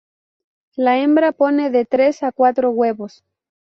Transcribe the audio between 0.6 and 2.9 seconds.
La hembra pone de tres a cuatro